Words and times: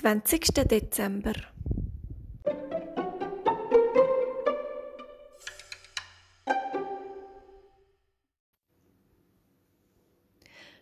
20. 0.00 0.40
Dezember. 0.66 1.34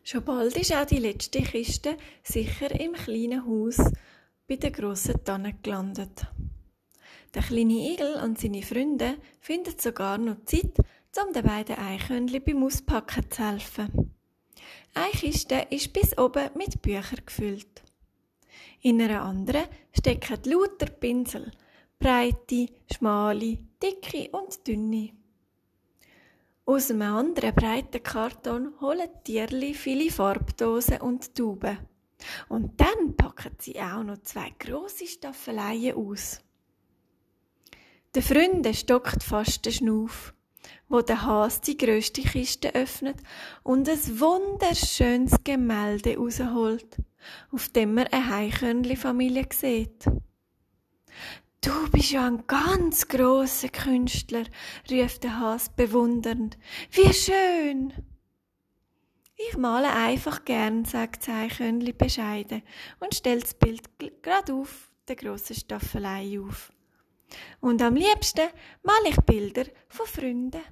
Schon 0.04 0.24
bald 0.24 0.56
ist 0.56 0.72
auch 0.72 0.86
die 0.86 0.98
letzte 0.98 1.42
Kiste 1.42 1.96
sicher 2.22 2.70
im 2.80 2.92
kleinen 2.92 3.44
Haus 3.44 3.78
bei 4.46 4.54
der 4.54 4.70
grossen 4.70 5.24
Tanne 5.24 5.54
gelandet. 5.64 6.28
Der 7.34 7.42
kleine 7.42 7.92
Igel 7.92 8.22
und 8.22 8.38
seine 8.38 8.62
Freunde 8.62 9.16
finden 9.40 9.76
sogar 9.80 10.18
noch 10.18 10.44
Zeit, 10.44 10.78
um 11.26 11.32
den 11.32 11.42
beiden 11.42 11.76
Eichhörnchen 11.76 12.44
beim 12.44 12.62
Auspacken 12.62 13.28
zu 13.28 13.42
helfen. 13.44 14.14
Eine 14.94 15.10
Kiste 15.10 15.66
ist 15.70 15.92
bis 15.92 16.16
oben 16.16 16.50
mit 16.54 16.80
Büchern 16.82 17.26
gefüllt. 17.26 17.82
In 18.80 19.02
einer 19.02 19.22
anderen 19.22 19.66
stecken 19.92 20.38
lauter 20.44 20.86
Pinsel, 20.86 21.50
breite, 21.98 22.68
schmale, 22.92 23.58
dicke 23.82 24.30
und 24.30 24.66
dünne. 24.66 25.10
Aus 26.64 26.90
einem 26.90 27.02
anderen 27.02 27.54
breiten 27.54 28.02
Karton 28.02 28.74
holen 28.80 29.08
die 29.26 29.32
Tierli 29.32 29.74
viele 29.74 30.10
Farbdosen 30.10 31.00
und 31.00 31.34
Tuben. 31.34 31.78
Und 32.48 32.80
dann 32.80 33.16
packen 33.16 33.56
sie 33.58 33.80
auch 33.80 34.02
noch 34.02 34.18
zwei 34.22 34.52
grosse 34.58 35.06
Staffeleien 35.06 35.96
aus. 35.96 36.40
Der 38.14 38.22
Freunde 38.22 38.74
stockt 38.74 39.22
fast 39.22 39.64
den 39.64 39.72
Schnuff, 39.72 40.34
wo 40.88 41.00
der 41.02 41.24
Has 41.24 41.60
die 41.60 41.76
grösste 41.76 42.22
Kiste 42.22 42.74
öffnet 42.74 43.16
und 43.62 43.88
ein 43.88 44.20
wunderschönes 44.20 45.36
Gemälde 45.44 46.16
rausholt, 46.16 46.96
auf 47.52 47.68
dem 47.68 47.98
er 47.98 48.12
eine 48.12 48.30
Heichhörnli-Familie 48.30 49.46
sieht. 49.52 50.06
Du 51.60 51.90
bist 51.90 52.12
ja 52.12 52.26
ein 52.26 52.46
ganz 52.46 53.08
großer 53.08 53.68
Künstler, 53.68 54.44
rief 54.90 55.18
der 55.18 55.40
Has 55.40 55.70
bewundernd. 55.70 56.56
Wie 56.92 57.12
schön! 57.12 57.92
Ich 59.36 59.56
male 59.56 59.92
einfach 59.92 60.44
gern, 60.44 60.84
sagt 60.84 61.22
das 61.22 61.34
Eichhörnli 61.34 61.92
bescheiden 61.92 62.62
und 63.00 63.14
stellt 63.14 63.44
das 63.44 63.54
Bild 63.54 63.82
gerade 64.22 64.54
auf 64.54 64.90
der 65.06 65.16
grossen 65.16 65.54
Staffelei 65.54 66.40
auf. 66.40 66.72
Und 67.60 67.82
am 67.82 67.94
liebsten 67.96 68.48
male 68.82 69.08
ich 69.10 69.16
Bilder 69.16 69.64
von 69.88 70.06
Freunden. 70.06 70.62